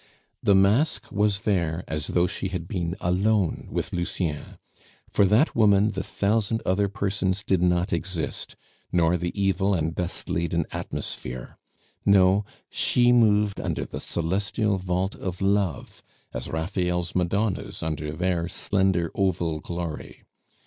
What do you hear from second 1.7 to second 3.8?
as though she had been alone